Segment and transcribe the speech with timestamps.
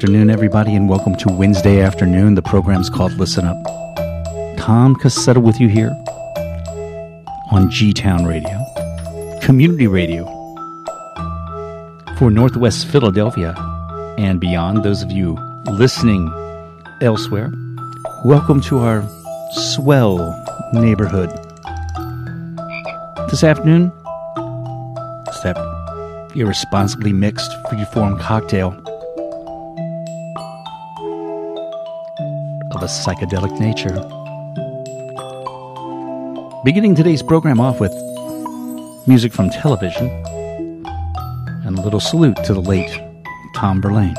[0.00, 2.34] Afternoon, everybody, and welcome to Wednesday afternoon.
[2.34, 3.62] The program's called Listen Up.
[4.56, 5.90] Tom Cassetta with you here
[7.52, 8.64] on G Town Radio,
[9.42, 10.24] community radio
[12.16, 13.54] for Northwest Philadelphia
[14.16, 14.84] and beyond.
[14.84, 15.36] Those of you
[15.66, 16.32] listening
[17.02, 17.52] elsewhere,
[18.24, 19.06] welcome to our
[19.52, 20.18] swell
[20.72, 21.28] neighborhood.
[23.28, 23.92] This afternoon,
[25.28, 25.58] it's that
[26.34, 28.82] irresponsibly mixed freeform cocktail
[32.80, 33.94] of a psychedelic nature.
[36.64, 37.92] Beginning today's program off with
[39.06, 40.08] music from television
[41.66, 42.90] and a little salute to the late
[43.54, 44.16] Tom Verlaine.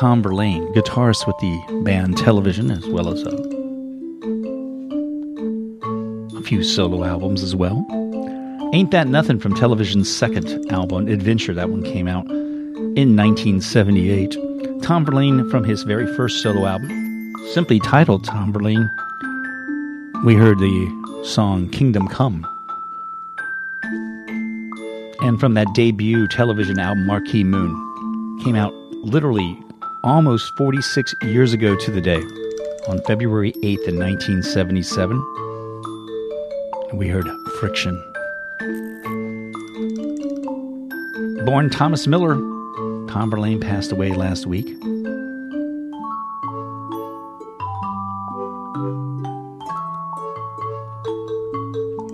[0.00, 3.36] Tom Verlaine, guitarist with the band Television, as well as a,
[6.38, 7.86] a few solo albums as well.
[8.72, 14.38] Ain't That Nothing from Television's second album, Adventure, that one came out in 1978.
[14.80, 18.90] Tom Verlaine from his very first solo album, simply titled Tom Verlaine.
[20.24, 22.46] We heard the song Kingdom Come.
[25.20, 28.72] And from that debut television album, Marquee Moon, came out
[29.04, 29.62] literally
[30.02, 32.22] almost 46 years ago to the day,
[32.88, 35.22] on February 8th in 1977.
[36.94, 37.28] We heard
[37.58, 38.02] Friction.
[41.44, 42.34] Born Thomas Miller,
[43.08, 44.68] Tom Verlaine passed away last week.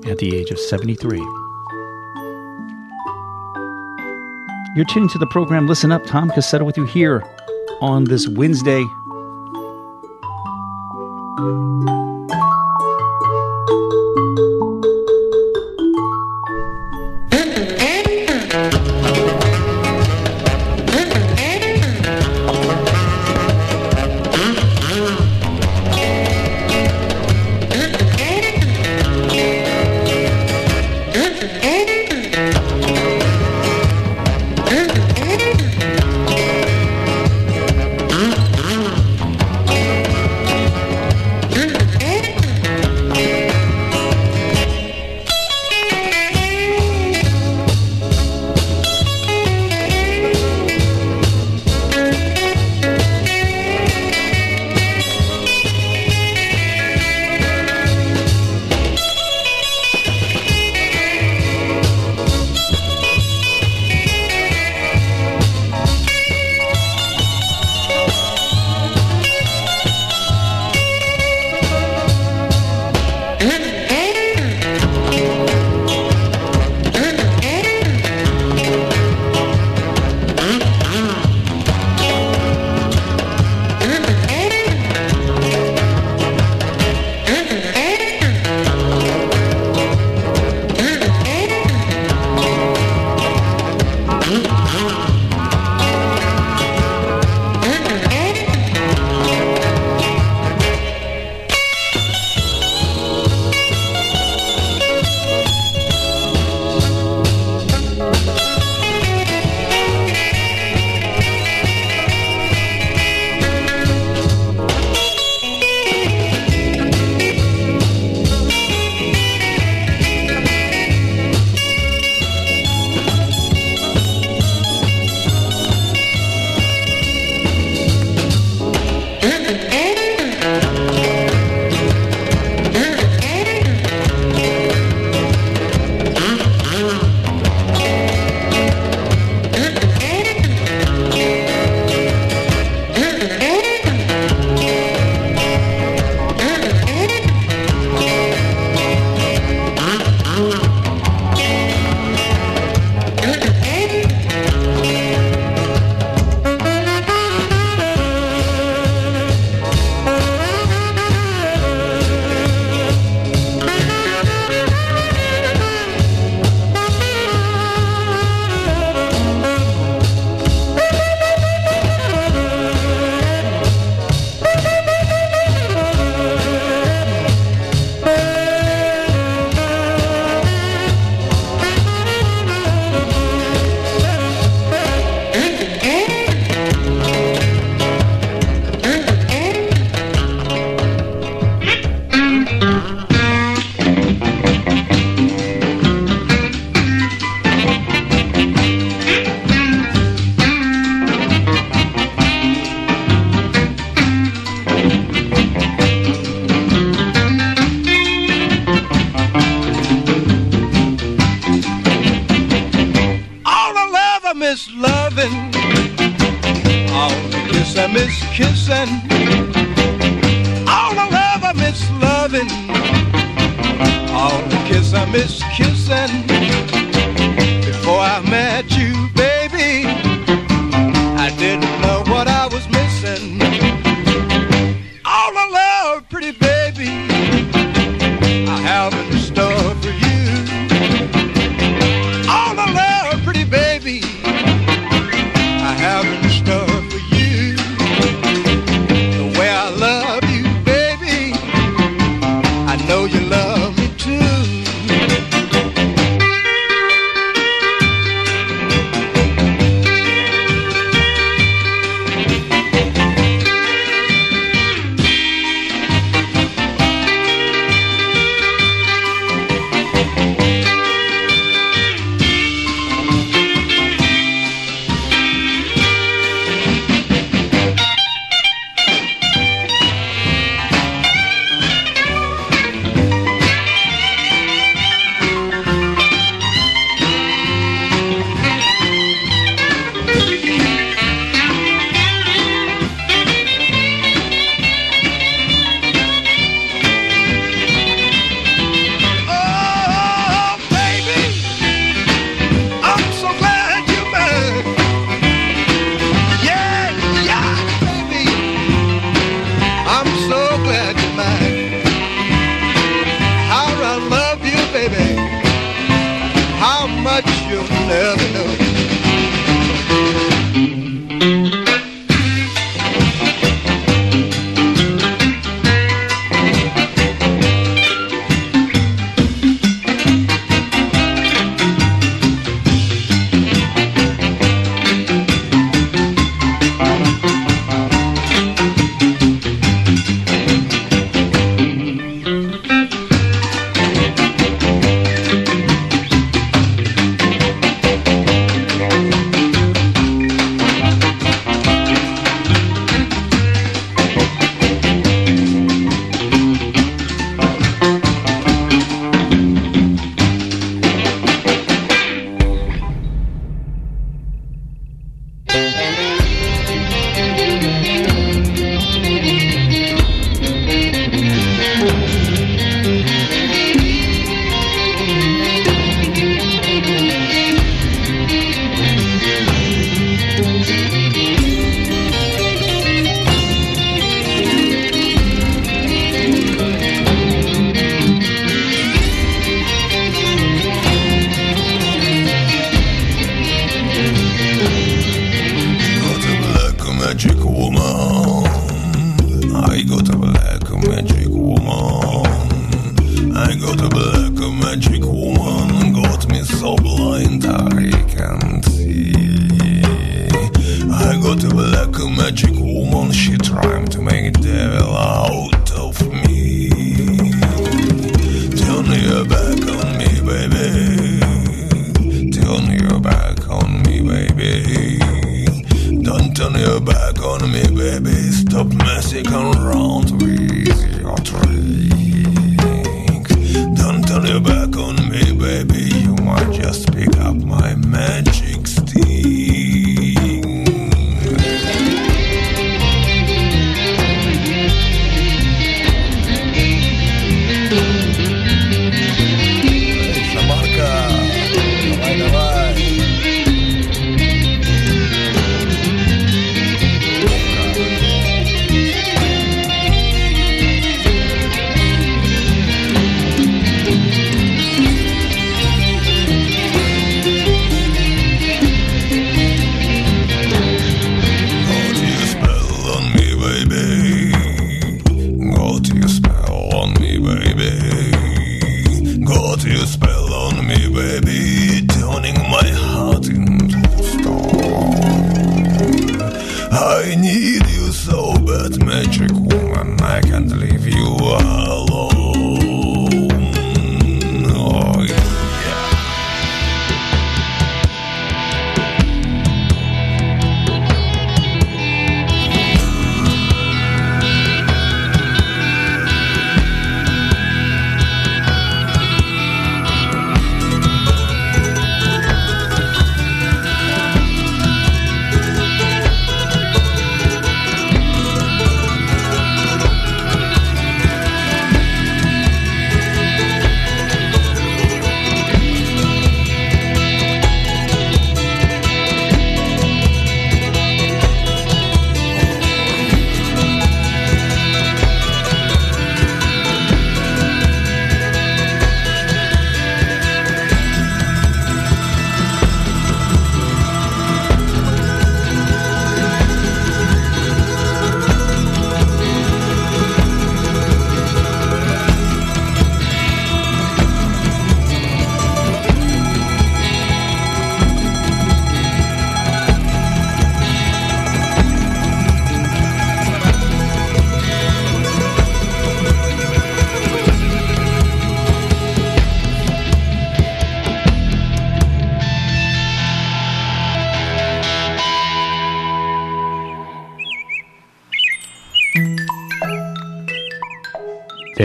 [0.06, 1.18] At the age of 73.
[4.74, 6.04] You're tuning to the program Listen Up.
[6.04, 7.22] Tom Cassetta with you here
[7.80, 8.84] on this Wednesday.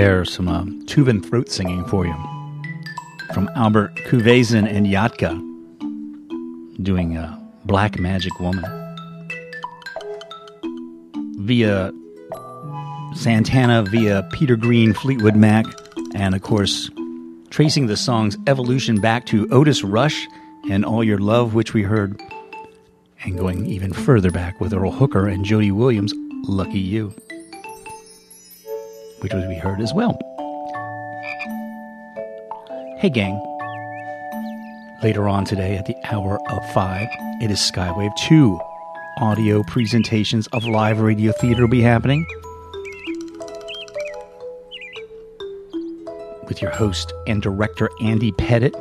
[0.02, 2.16] There's some uh, Tuvan throat singing for you
[3.36, 5.30] from Albert Kuvezin and Yat-Kha
[6.82, 8.66] doing uh, Black Magic Woman.
[11.38, 11.94] Via
[13.14, 15.68] Santana, via Peter Green, Fleetwood Mac,
[16.16, 16.90] and of course,
[17.52, 20.26] tracing the song's evolution back to Otis Rush
[20.68, 22.20] and All Your Love, which we heard,
[23.24, 26.12] and going even further back with Earl Hooker and Jody Williams,
[26.48, 27.14] Lucky Lou
[29.22, 30.18] which was we heard as well.
[32.98, 33.40] Hey, gang.
[35.02, 37.08] Later on today at the hour of five,
[37.42, 38.60] it is Skywave 2.
[39.18, 42.26] Audio presentations of live radio theater will be happening.
[46.48, 48.76] With your host and director, Andy Pettit.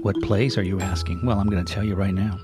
[0.00, 1.24] What plays are you asking?
[1.24, 2.38] Well, I'm going to tell you right now.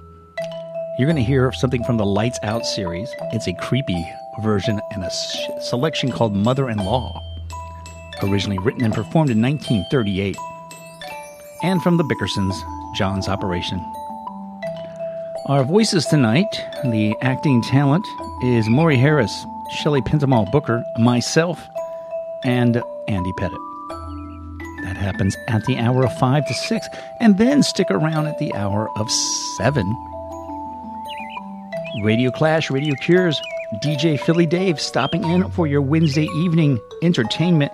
[0.99, 3.11] You're going to hear something from the Lights Out series.
[3.33, 4.05] It's a creepy
[4.41, 5.11] version and a
[5.61, 7.23] selection called Mother in Law,
[8.23, 10.37] originally written and performed in 1938.
[11.63, 12.55] And from the Bickersons,
[12.95, 13.79] John's Operation.
[15.47, 18.07] Our voices tonight, the acting talent
[18.43, 21.69] is Maury Harris, Shelley Pintamal Booker, myself,
[22.45, 23.59] and Andy Pettit.
[24.85, 26.87] That happens at the hour of 5 to 6,
[27.21, 29.11] and then stick around at the hour of
[29.59, 29.85] 7
[32.03, 33.41] Radio Clash, Radio Cures,
[33.81, 37.73] DJ Philly Dave stopping in for your Wednesday evening entertainment.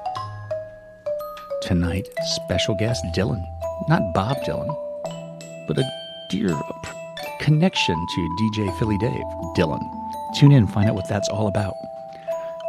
[1.62, 3.42] Tonight, special guest Dylan.
[3.88, 4.68] Not Bob Dylan,
[5.66, 5.84] but a
[6.30, 6.56] dear
[7.40, 9.10] connection to DJ Philly Dave,
[9.56, 9.82] Dylan.
[10.36, 11.74] Tune in, find out what that's all about.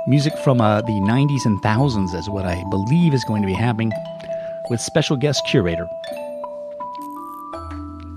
[0.07, 3.53] Music from uh, the 90s and thousands is what I believe is going to be
[3.53, 3.91] happening
[4.71, 5.87] with special guest curator.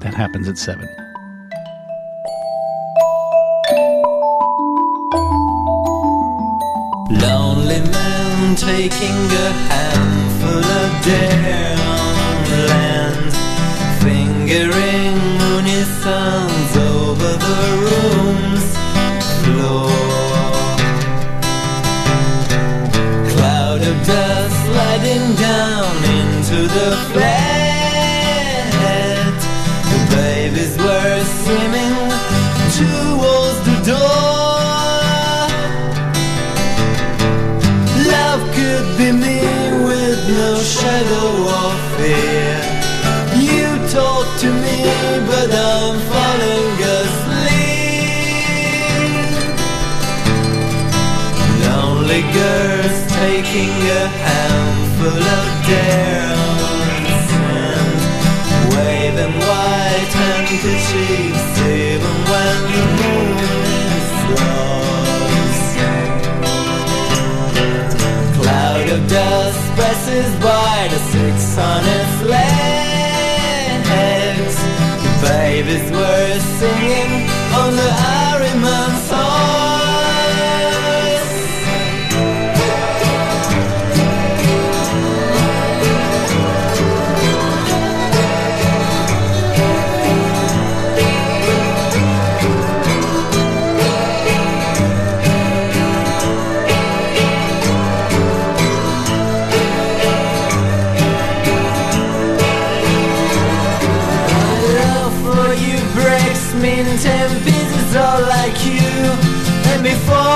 [0.01, 0.89] That happens at 7.
[8.57, 10.91] Taking a handful of
[12.69, 13.33] land,
[14.03, 18.69] fingering moony suns over the room's
[19.43, 19.91] floor.
[23.31, 27.62] Cloud of dust sliding down into the flat.
[53.53, 57.93] Taking a handful of dance and
[58.73, 63.37] waving white handkerchiefs even when the moon
[63.99, 64.09] is
[64.41, 65.69] lost.
[68.41, 72.57] Cloud of dust presses by the six honest legs.
[75.05, 77.12] The babies were singing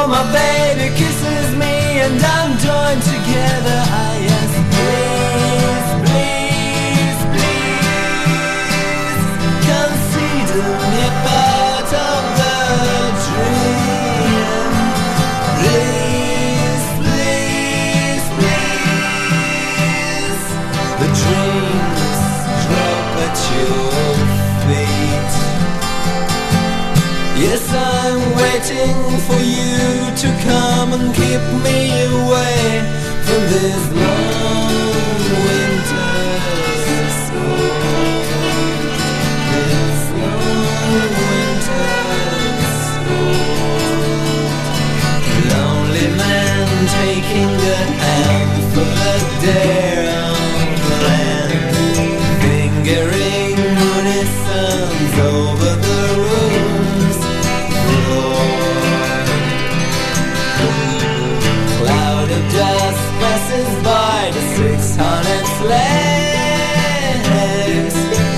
[0.09, 3.79] my baby kisses me and I'm joined together.
[3.90, 4.26] I
[28.69, 32.83] waiting for you to come and keep me away
[33.23, 34.17] from this long.
[39.69, 42.75] This long winter's.
[45.51, 49.86] Lonely man taking a handful of dare on
[65.67, 67.17] flags.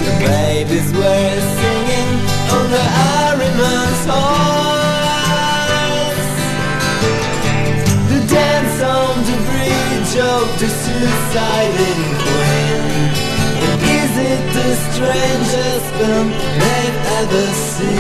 [0.07, 2.11] The babies were singing
[2.57, 5.37] on the Ahriman's horse.
[8.13, 12.83] The dance on the bridge of the suiciding queen.
[14.01, 16.29] Is it the strangest film
[16.61, 17.98] they've ever seen?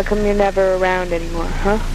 [0.00, 1.89] How come you're never around anymore, huh?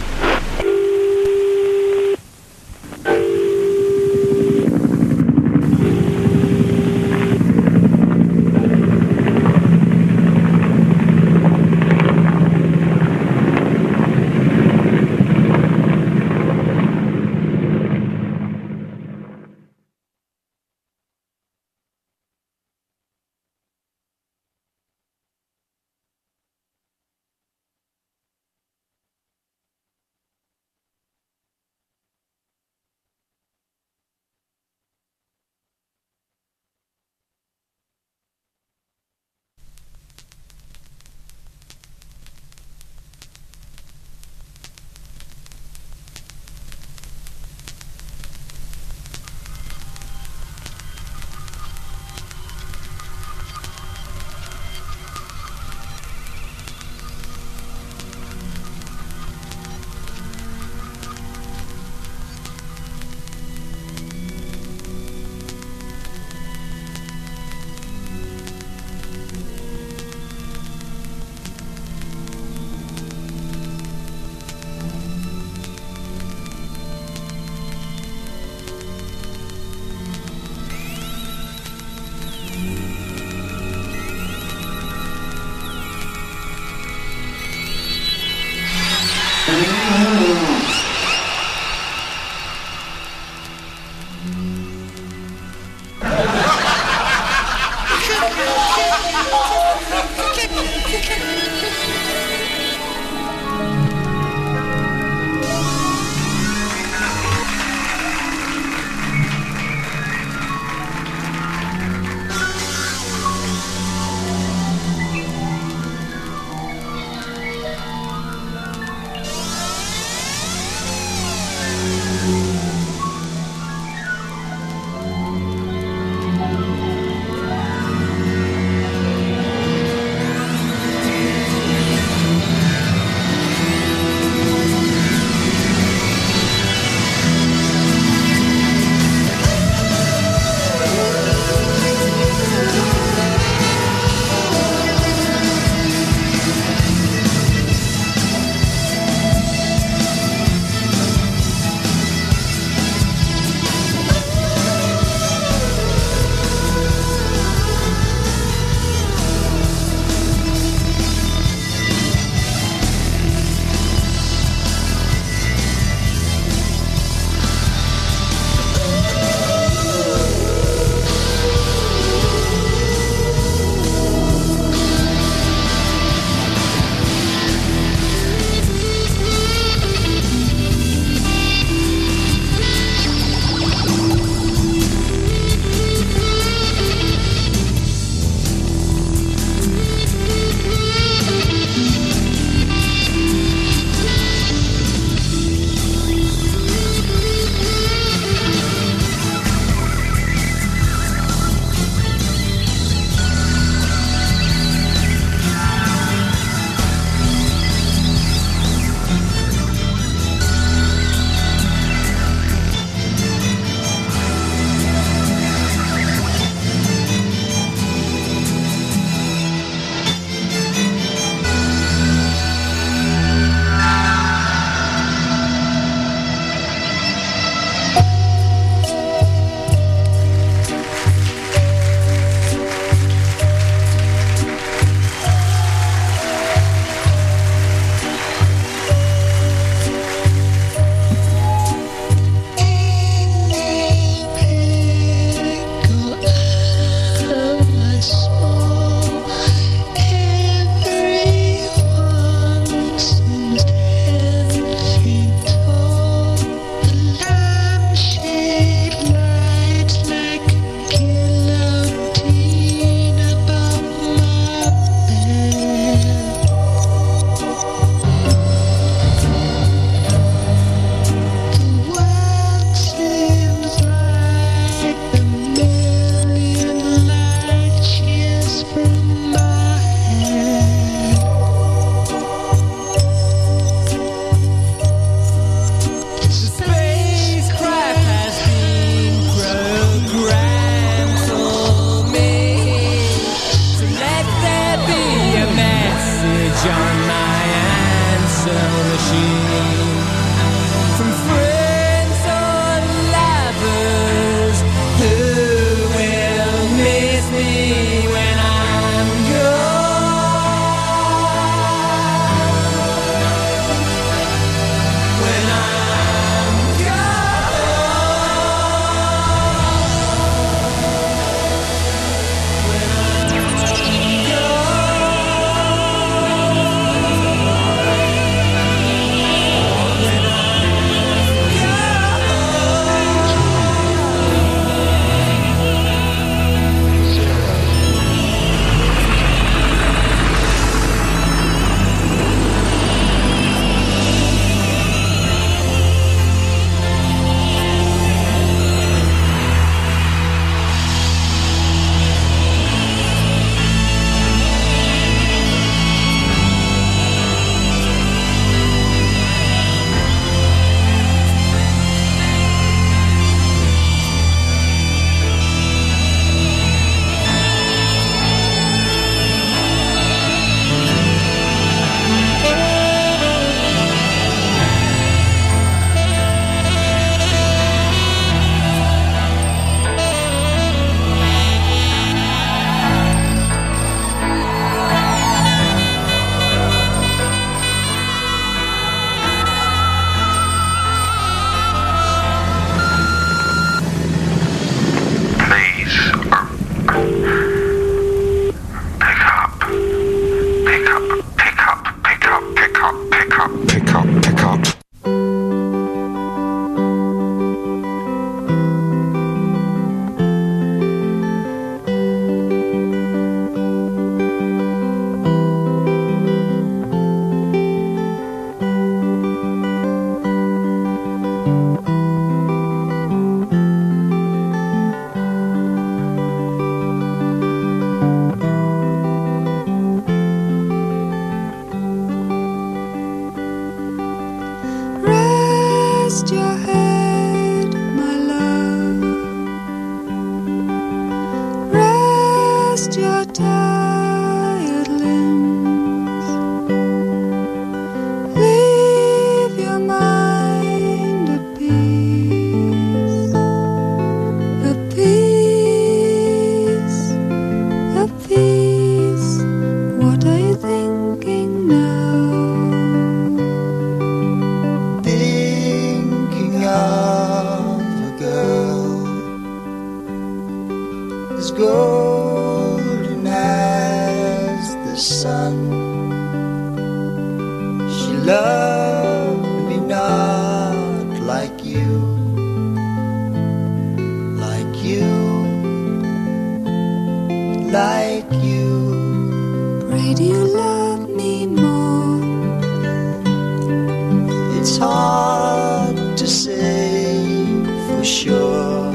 [498.06, 498.94] Sure.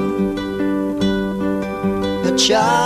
[2.23, 2.80] A child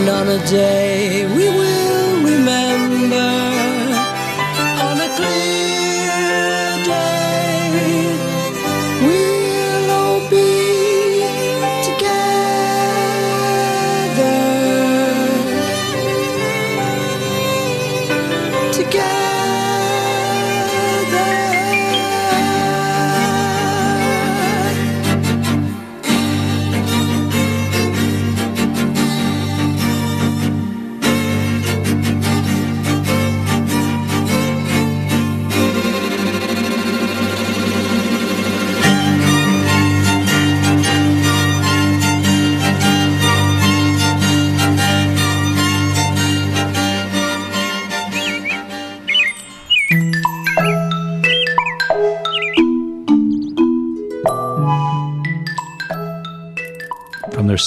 [0.00, 1.69] And on a day we will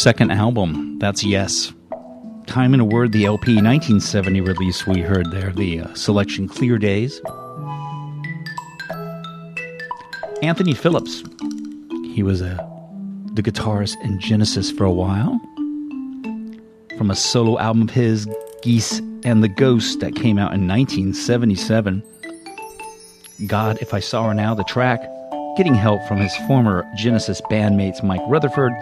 [0.04, 0.99] second album.
[0.99, 1.72] That's Yes.
[2.45, 6.78] Time and a Word, the LP 1970 release we heard there, the uh, selection Clear
[6.78, 7.22] Days.
[10.41, 11.24] Anthony Phillips.
[12.14, 12.58] He was a,
[13.36, 15.39] the guitarist in Genesis for a while.
[16.97, 18.28] From a solo album of his,
[18.62, 22.04] Geese and the Ghost, that came out in 1977.
[23.47, 25.01] God, If I Saw Her Now, the track,
[25.56, 28.74] getting help from his former Genesis bandmates Mike Rutherford,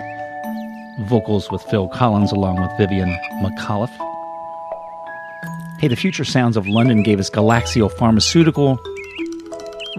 [1.07, 3.09] vocals with Phil Collins along with Vivian
[3.41, 3.95] McAuliffe.
[5.79, 8.79] Hey, the future sounds of London gave us Galaxial Pharmaceutical,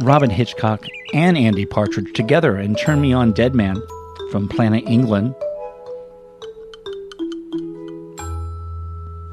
[0.00, 3.82] Robyn Hitchcock, and Andy Partridge together and Turn Me On Dead Man
[4.30, 5.34] from Planet England.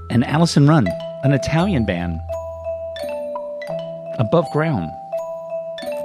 [0.09, 0.87] And Allison Run,
[1.23, 2.19] an Italian band.
[4.17, 4.89] Above Ground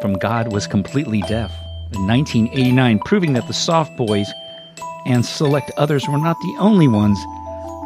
[0.01, 1.51] from God Was Completely Deaf
[1.95, 4.31] in 1989, proving that the Soft Boys
[5.07, 7.19] and select others were not the only ones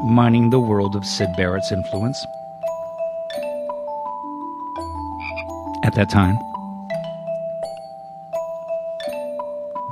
[0.05, 2.25] mining the world of Syd Barrett's influence.
[5.85, 6.37] At that time.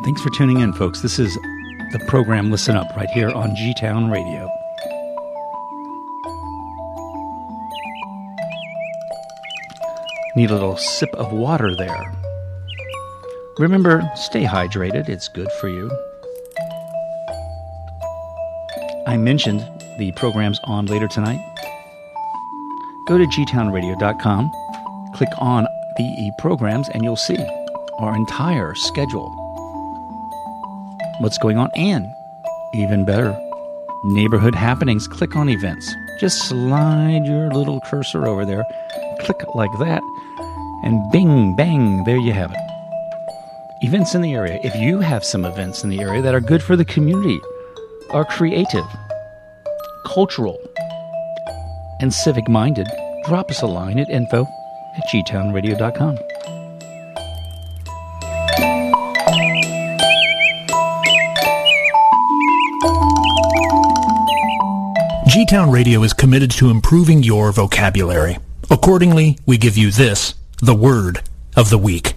[0.05, 1.01] Thanks for tuning in, folks.
[1.01, 1.35] This is
[1.93, 4.49] the program Listen Up right here on G Town Radio.
[10.37, 12.13] Need a little sip of water there.
[13.59, 15.91] Remember, stay hydrated, it's good for you.
[19.07, 19.61] I mentioned
[19.99, 21.39] the programs on later tonight.
[23.07, 24.51] Go to gtownradio.com,
[25.15, 25.65] click on
[25.97, 27.39] the programs, and you'll see
[28.01, 29.31] our entire schedule.
[31.21, 32.05] What's going on, and
[32.75, 33.39] even better,
[34.07, 35.07] neighborhood happenings.
[35.07, 35.95] Click on events.
[36.19, 38.65] Just slide your little cursor over there,
[39.21, 40.03] click like that,
[40.83, 42.59] and bing, bang, there you have it.
[43.83, 44.59] Events in the area.
[44.65, 47.39] If you have some events in the area that are good for the community,
[48.11, 48.87] are creative,
[50.07, 50.59] cultural,
[52.01, 52.87] and civic minded,
[53.25, 54.43] drop us a line at info
[54.97, 56.19] at gtownradio.com.
[65.29, 68.39] G Town Radio is committed to improving your vocabulary.
[68.71, 71.21] Accordingly, we give you this, the word
[71.57, 72.15] of the week.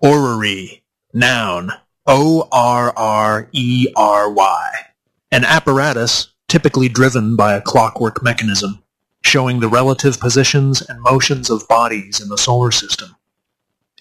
[0.00, 0.82] Orrery.
[1.12, 1.72] Noun.
[2.06, 2.96] O-R-R-E-R-Y.
[5.32, 8.82] An apparatus typically driven by a clockwork mechanism,
[9.24, 13.16] showing the relative positions and motions of bodies in the solar system.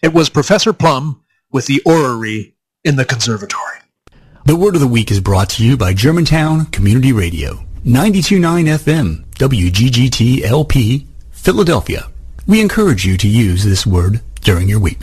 [0.02, 3.80] It was Professor Plum with the orrery in the conservatory.
[4.46, 9.26] The Word of the Week is brought to you by Germantown Community Radio, 92.9 FM,
[9.34, 12.12] WGGT LP, Philadelphia.
[12.46, 15.00] We encourage you to use this word during your week.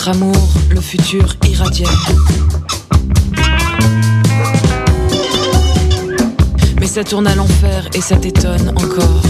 [0.00, 1.84] Notre amour, le futur irradiait.
[6.80, 9.22] Mais ça tourne à l'enfer et ça t'étonne encore.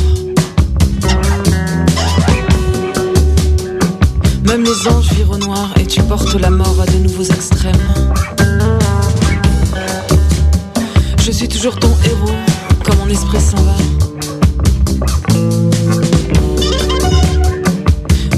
[4.44, 7.74] Même les anges virent au noir et tu portes la mort à de nouveaux extrêmes.
[11.18, 12.36] Je suis toujours ton héros,
[12.84, 13.74] quand mon esprit s'en va.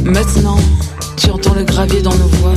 [0.05, 0.59] Maintenant,
[1.55, 2.55] le gravier dans nos voix.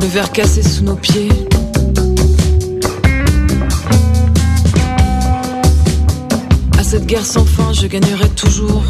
[0.00, 1.28] Le verre cassé sous nos pieds.
[6.78, 8.82] À cette guerre sans fin, je gagnerai toujours.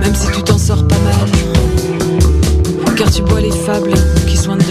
[0.00, 1.30] Même si tu t'en sors pas mal.
[2.96, 3.94] Car tu bois les fables
[4.26, 4.63] qui soignent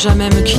[0.00, 0.49] jamais me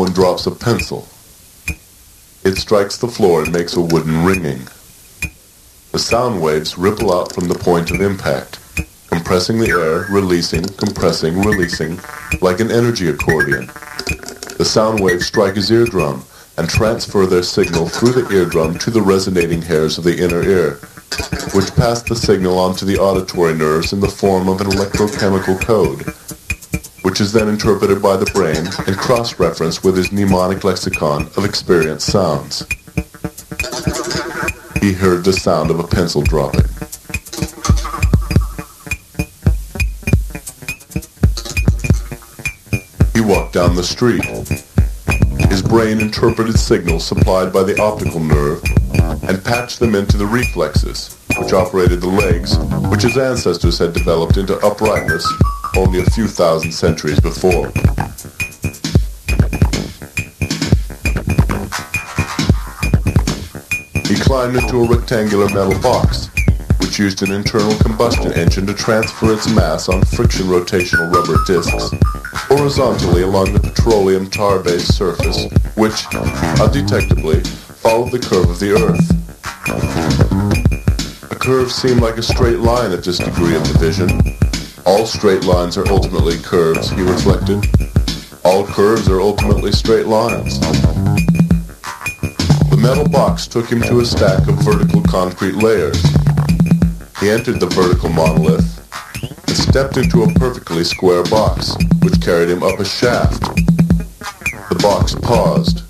[0.00, 1.06] Someone drops a pencil.
[2.42, 4.66] It strikes the floor and makes a wooden ringing.
[5.92, 8.58] The sound waves ripple out from the point of impact,
[9.08, 12.00] compressing the air, releasing, compressing, releasing,
[12.40, 13.66] like an energy accordion.
[14.56, 16.24] The sound waves strike his eardrum
[16.56, 20.76] and transfer their signal through the eardrum to the resonating hairs of the inner ear,
[21.52, 26.14] which pass the signal onto the auditory nerves in the form of an electrochemical code,
[27.20, 32.66] is then interpreted by the brain and cross-referenced with his mnemonic lexicon of experienced sounds.
[34.80, 36.64] He heard the sound of a pencil dropping.
[43.12, 44.24] He walked down the street.
[45.50, 48.62] His brain interpreted signals supplied by the optical nerve
[49.28, 52.56] and patched them into the reflexes, which operated the legs,
[52.88, 55.26] which his ancestors had developed into uprightness
[55.76, 57.68] only a few thousand centuries before.
[64.06, 66.28] He climbed into a rectangular metal box,
[66.80, 71.90] which used an internal combustion engine to transfer its mass on friction rotational rubber discs,
[72.48, 75.44] horizontally along the petroleum tar-based surface,
[75.76, 76.06] which,
[76.58, 79.08] undetectably, followed the curve of the Earth.
[81.30, 84.29] A curve seemed like a straight line at this degree of division.
[84.90, 87.64] All straight lines are ultimately curves, he reflected.
[88.44, 90.58] All curves are ultimately straight lines.
[92.68, 96.02] The metal box took him to a stack of vertical concrete layers.
[97.20, 98.66] He entered the vertical monolith
[99.22, 103.42] and stepped into a perfectly square box, which carried him up a shaft.
[104.70, 105.84] The box paused.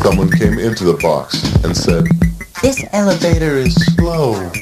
[0.00, 2.04] Someone came into the box and said,
[2.62, 4.52] This elevator is slow.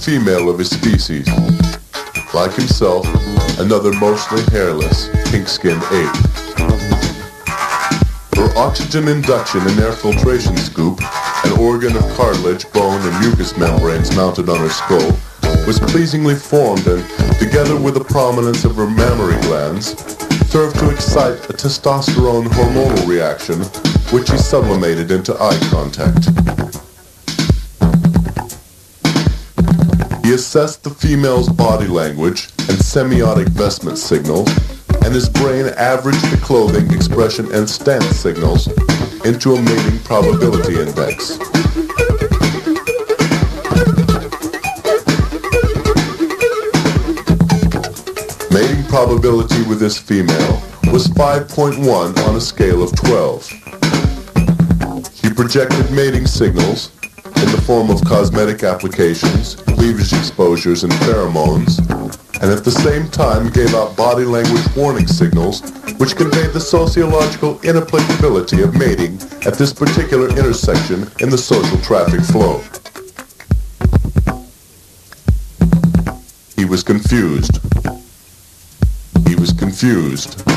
[0.00, 1.28] Female of his species.
[2.32, 3.06] Like himself,
[3.58, 6.16] another mostly hairless, pink-skinned ape.
[8.34, 11.00] Her oxygen induction and air filtration scoop,
[11.44, 15.12] an organ of cartilage, bone, and mucous membranes mounted on her skull,
[15.66, 17.04] was pleasingly formed and,
[17.38, 19.88] together with the prominence of her mammary glands,
[20.50, 23.60] served to excite a testosterone hormonal reaction,
[24.16, 26.79] which he sublimated into eye contact.
[30.30, 34.48] He assessed the female's body language and semiotic vestment signals,
[35.04, 38.68] and his brain averaged the clothing, expression, and stance signals
[39.24, 41.36] into a mating probability index.
[48.52, 50.62] Mating probability with this female
[50.92, 53.48] was 5.1 on a scale of 12.
[55.24, 56.92] He projected mating signals
[57.24, 61.78] in the form of cosmetic applications, cleavage exposures, and pheromones,
[62.42, 65.62] and at the same time gave out body language warning signals
[65.96, 69.14] which conveyed the sociological inapplicability of mating
[69.46, 72.58] at this particular intersection in the social traffic flow.
[76.56, 77.58] He was confused.
[79.26, 80.49] He was confused.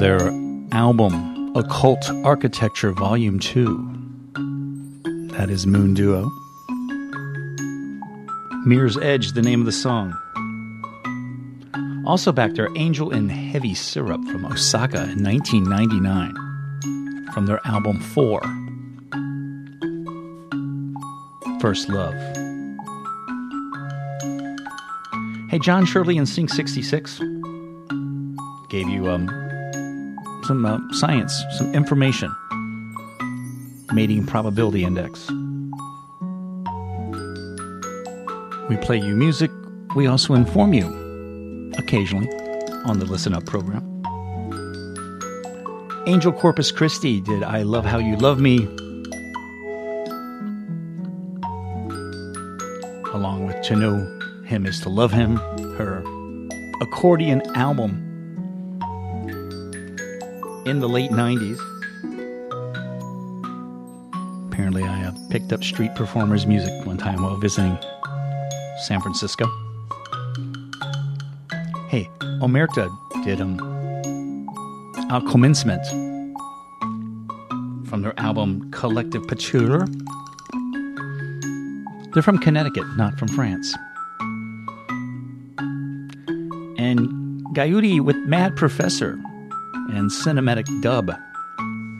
[0.00, 0.32] Their
[0.72, 4.32] album Occult Architecture Volume 2.
[5.32, 6.30] That is Moon Duo.
[8.64, 10.16] Mirror's Edge, the name of the song.
[12.06, 18.40] Also back there, Angel in Heavy Syrup from Osaka in 1999 from their album 4.
[21.60, 22.14] First Love.
[25.50, 27.20] Hey, John Shirley and Sync 66
[28.70, 29.49] gave you um,
[30.44, 32.34] some uh, science, some information.
[33.92, 35.30] Mating probability index.
[38.68, 39.50] We play you music.
[39.96, 42.28] We also inform you occasionally
[42.84, 43.86] on the Listen Up program.
[46.06, 48.64] Angel Corpus Christi did I Love How You Love Me,
[53.12, 55.36] along with To Know Him Is to Love Him,
[55.76, 56.02] her
[56.80, 58.09] accordion album
[60.70, 61.58] in the late 90s.
[64.46, 67.76] Apparently, I uh, picked up street performers' music one time while visiting
[68.84, 69.46] San Francisco.
[71.88, 72.08] Hey,
[72.40, 72.88] Omerta
[73.24, 73.58] did um,
[75.28, 75.84] Commencement
[77.88, 79.84] from their album Collective Picture.
[82.12, 83.74] They're from Connecticut, not from France.
[86.78, 87.08] And
[87.56, 89.20] Gaudi with Mad Professor
[89.96, 91.10] and Cinematic Dub.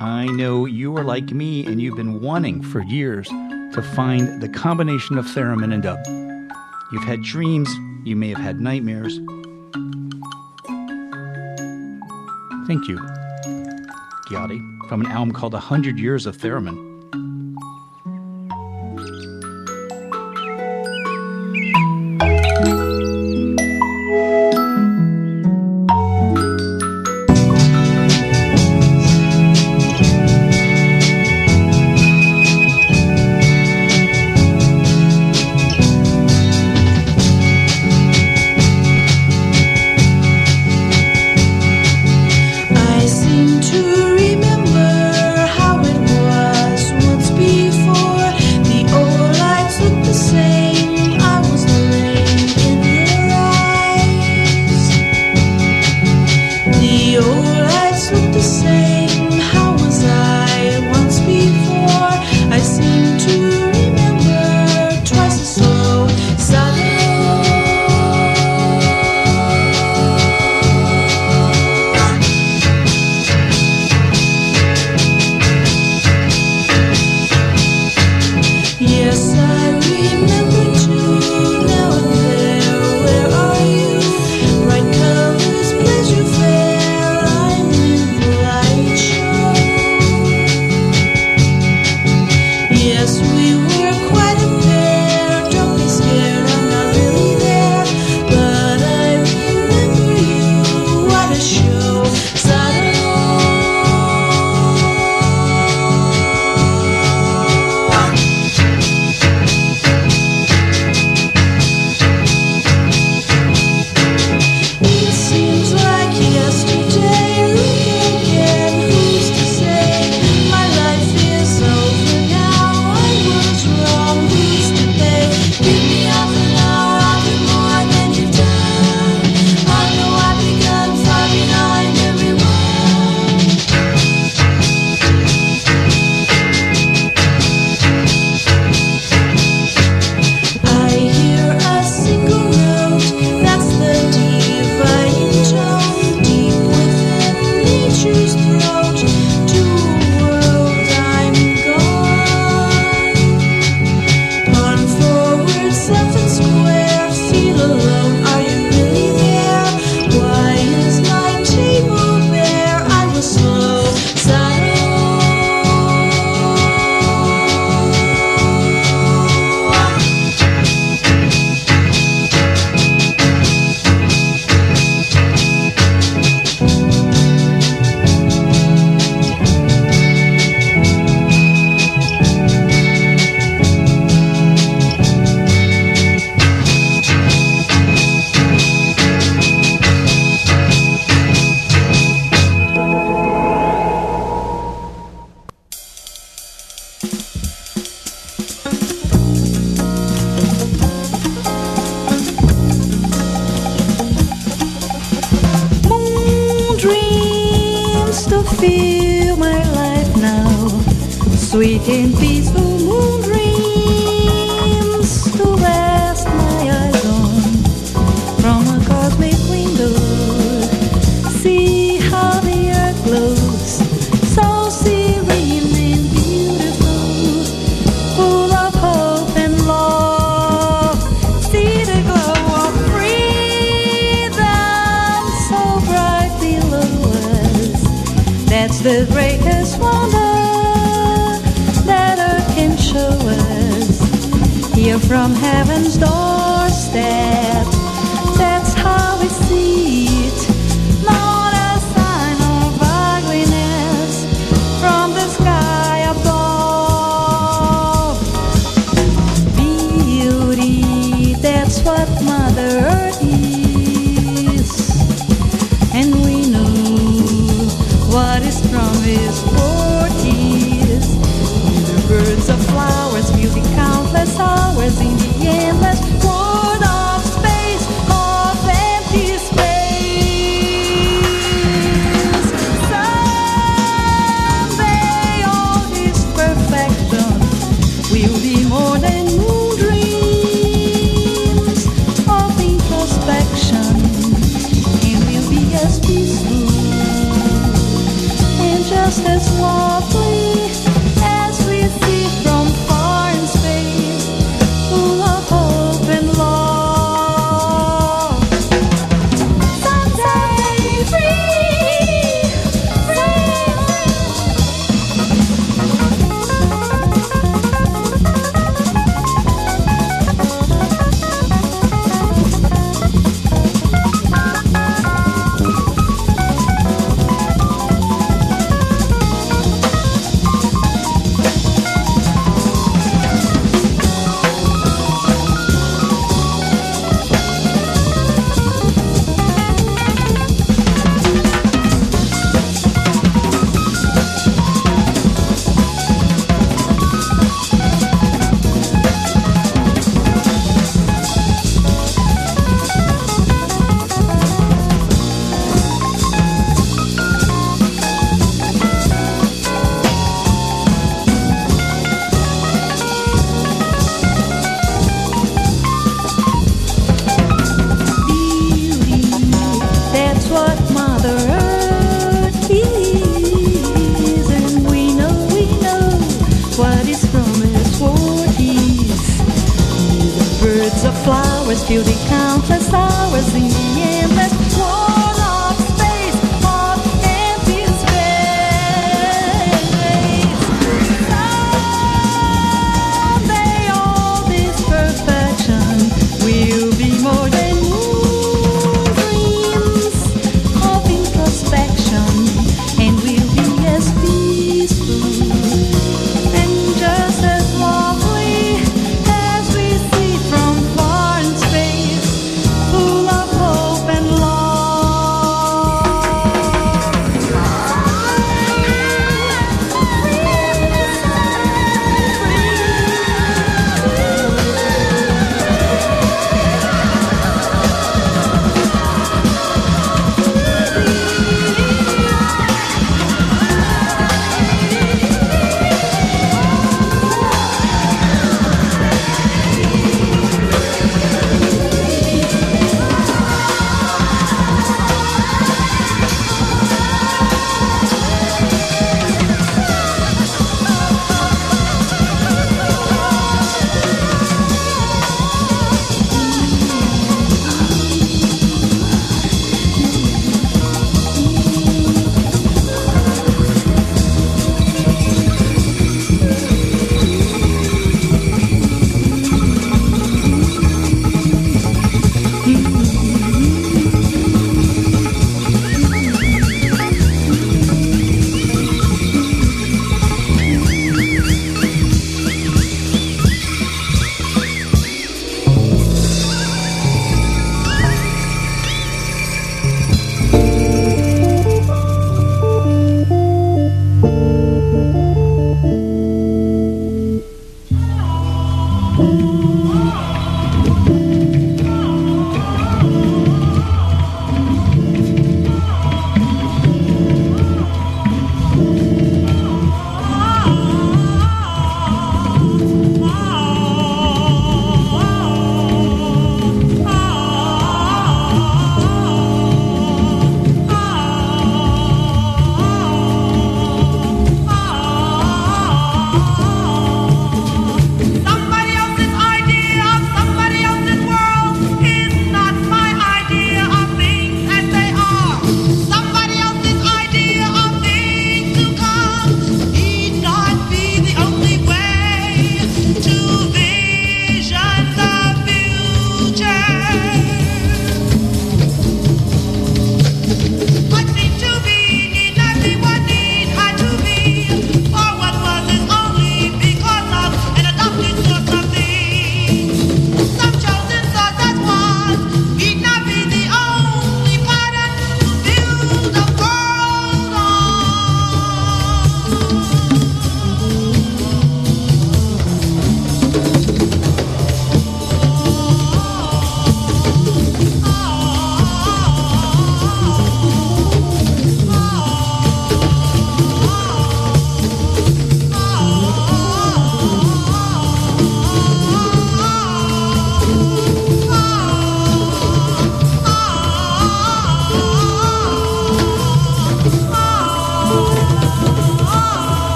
[0.00, 4.48] I know you are like me and you've been wanting for years to find the
[4.48, 5.98] combination of theremin and dub.
[6.92, 7.68] You've had dreams,
[8.04, 9.18] you may have had nightmares.
[12.66, 12.98] Thank you,
[14.28, 16.89] Giotti, from an album called A Hundred Years of Theremin.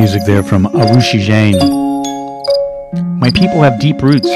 [0.00, 1.58] Music there from Arushi Jain.
[3.20, 4.30] My people have deep roots.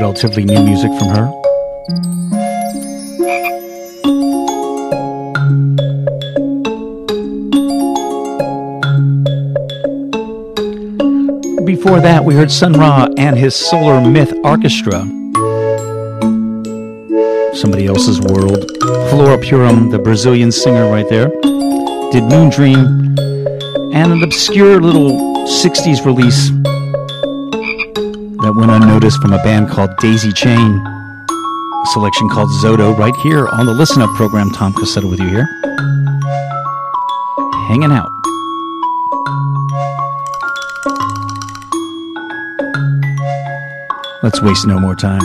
[0.00, 1.26] Relatively new music from her.
[11.66, 15.00] Before that, we heard Sun Ra and his Solar Myth Orchestra.
[17.54, 18.64] Somebody else's world.
[19.10, 21.30] Flora Purim, the Brazilian singer right there,
[22.12, 23.16] did Moon Dream
[23.92, 26.50] and an obscure little 60s release
[28.40, 30.58] that went unnoticed from a band called Daisy Chain.
[30.58, 34.50] A selection called Zodo, right here on the Listen Up program.
[34.50, 35.46] Tom Cassetta with you here.
[37.68, 38.10] Hanging out.
[44.24, 45.22] Let's waste no more time.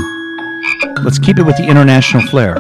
[1.04, 2.56] Let's keep it with the international flair.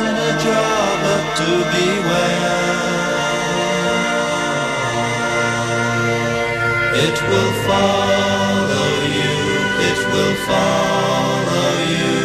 [0.00, 2.78] in a jar, but do beware.
[7.06, 9.36] It will follow you,
[9.90, 12.17] it will follow you.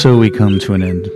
[0.00, 1.08] So we come to an end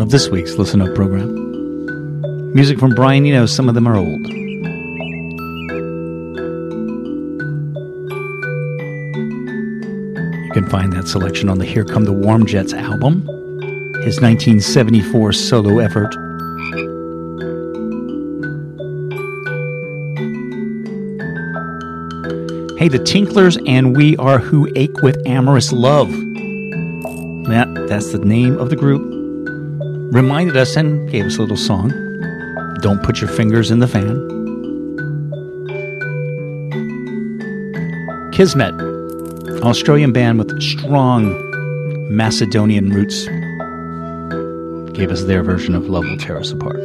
[0.00, 2.54] of this week's Listen Up program.
[2.54, 4.24] Music from Brian Eno, some of them are old.
[10.46, 13.22] You can find that selection on the Here Come the Warm Jets album,
[14.04, 16.14] his 1974 solo effort.
[22.78, 26.27] Hey, the Tinklers and We Are Who Ache with Amorous Love.
[27.98, 29.02] That, that's the name of the group.
[30.14, 31.88] Reminded us and gave us a little song.
[32.80, 34.14] Don't put your fingers in the fan.
[38.30, 38.72] Kismet,
[39.64, 41.34] Australian band with strong
[42.08, 43.24] Macedonian roots,
[44.96, 46.78] gave us their version of Love Will Tear Us Apart.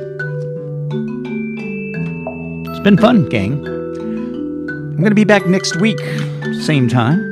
[2.71, 3.63] It's been fun, gang.
[3.67, 5.99] I'm going to be back next week,
[6.61, 7.22] same time,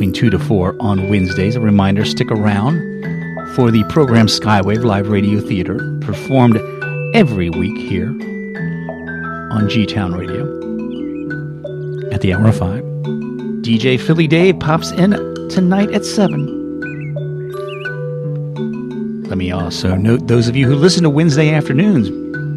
[0.00, 1.56] between 2 to 4 on Wednesdays.
[1.56, 2.78] A reminder stick around
[3.54, 6.56] for the program Skywave Live Radio Theater, performed
[7.14, 10.46] every week here on G Town Radio
[12.12, 12.82] at the hour of 5.
[13.60, 15.10] DJ Philly Dave pops in
[15.50, 16.46] tonight at 7.
[19.24, 22.08] Let me also note those of you who listen to Wednesday afternoons,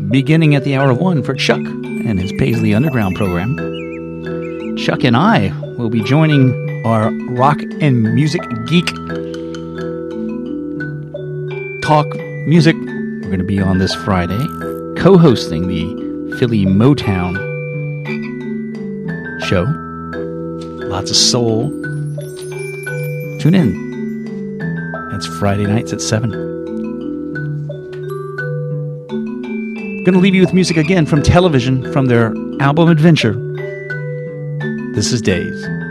[0.10, 3.58] beginning at the hour of 1 for Chuck and his Paisley Underground program.
[4.78, 8.88] Chuck and I will be joining our rock and music geek
[11.82, 12.08] talk
[12.46, 12.76] music.
[12.76, 14.46] We're going to be on this Friday,
[14.98, 17.36] co hosting the Philly Motown
[19.44, 19.64] show.
[20.88, 21.70] Lots of soul.
[23.40, 24.60] Tune in.
[25.12, 26.32] That's Friday nights at 7.
[30.04, 33.34] Going to leave you with music again from television from their album Adventure.
[34.94, 35.83] This is Days.